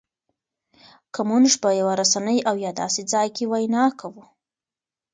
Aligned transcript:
که 1.13 1.21
مونږ 1.29 1.47
په 1.63 1.69
یوه 1.79 1.93
رسنۍ 2.01 2.37
او 2.49 2.55
یا 2.65 2.71
داسې 2.81 3.01
ځای 3.11 3.27
کې 3.35 3.43
وینا 3.51 3.83
کوو 3.99 4.23